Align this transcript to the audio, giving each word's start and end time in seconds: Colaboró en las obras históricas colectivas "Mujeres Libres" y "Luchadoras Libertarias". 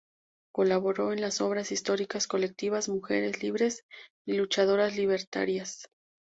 Colaboró 0.51 1.13
en 1.13 1.21
las 1.21 1.41
obras 1.41 1.71
históricas 1.71 2.25
colectivas 2.25 2.89
"Mujeres 2.89 3.43
Libres" 3.43 3.85
y 4.25 4.33
"Luchadoras 4.33 4.97
Libertarias". 4.97 5.83